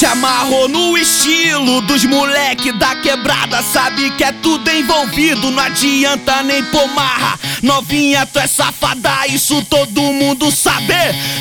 [0.00, 3.62] Se amarrou no estilo dos moleque da quebrada.
[3.62, 10.00] Sabe que é tudo envolvido, não adianta nem pomarra Novinha, tu é safada, isso todo
[10.00, 10.94] mundo sabe.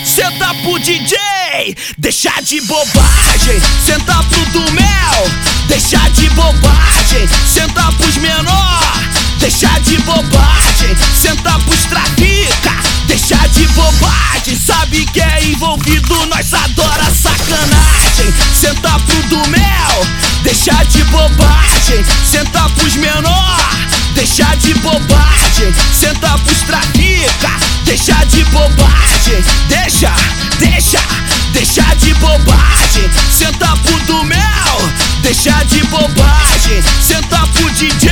[0.03, 1.17] Senta pro DJ,
[1.97, 3.61] deixa de bobagem.
[3.85, 5.31] Senta pro do mel,
[5.69, 7.29] deixa de bobagem.
[7.47, 8.93] Senta pros menor,
[9.39, 10.97] deixa de bobagem.
[11.15, 12.75] Senta pros trafica,
[13.07, 14.59] deixa de bobagem.
[14.59, 16.78] Sabe que é envolvido, nós adora
[21.89, 23.57] bobagem Senta pros menor,
[24.13, 27.51] deixa de bobagem Senta pros trafica,
[27.83, 30.13] deixa de bobagem Deixa,
[30.59, 30.99] deixa,
[31.53, 38.11] deixa de bobagem Senta pro do mel, deixa de bobagem Senta pro DJ,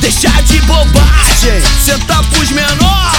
[0.00, 3.12] deixa de bobagem Senta pros menor,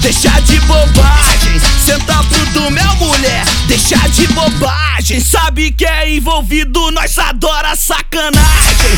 [0.00, 6.90] deixa de bobagem Senta pro do mel, mulher, deixa de bobagem Sabe que é envolvido,
[6.90, 8.97] nós adora sacanagem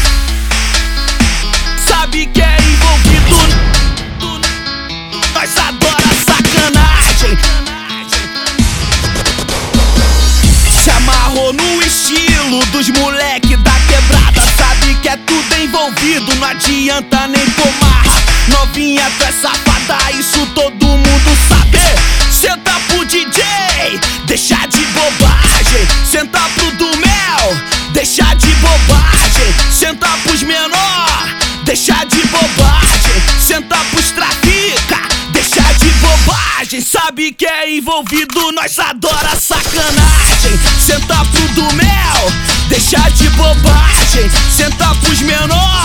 [12.81, 19.25] dos moleque da quebrada Sabe que é tudo envolvido, não adianta nem pomarra Novinha, tu
[19.25, 21.79] é safada, isso todo mundo sabe.
[22.33, 23.45] Senta pro DJ,
[24.27, 25.87] deixa de bobagem.
[26.11, 27.57] Senta pro do mel,
[27.93, 29.55] deixa de bobagem.
[29.71, 31.29] Senta pros menor,
[31.65, 33.23] deixa de bobagem.
[33.41, 36.81] Senta pros trafica, deixa de bobagem.
[36.81, 40.59] Sabe que é envolvido, nós adora sacanagem.
[40.85, 42.10] Senta pro do mel,
[42.91, 45.85] deixa de bobagem Senta pros menor,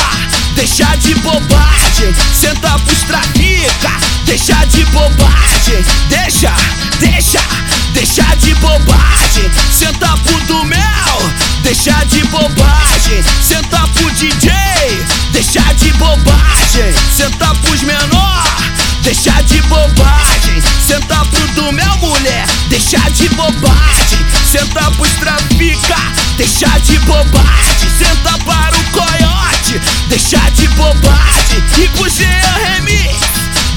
[0.55, 3.91] deixa de bobagem Senta pros trafica,
[4.25, 6.51] deixa de bobagem Deixa,
[6.99, 7.39] deixa,
[7.93, 9.51] deixa de bobagem.
[9.71, 13.23] Senta pro do mel, deixa de bobagem.
[13.41, 14.51] Senta pro DJ,
[15.31, 16.93] deixa de bobagem.
[17.15, 18.43] Senta pros menor,
[19.03, 20.34] deixa de bobagem
[26.37, 27.89] deixa de bobagem.
[27.97, 29.79] Senta para o coiote,
[30.09, 31.63] deixa de bobagem.
[31.77, 33.19] E com de Remix,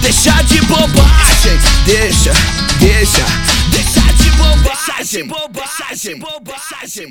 [0.03, 1.59] deixa de bobagem.
[1.85, 2.33] Deixa,
[2.79, 3.27] deixa,
[3.71, 5.27] deixa de bobagem.
[5.27, 6.19] Bobagem, bobagem,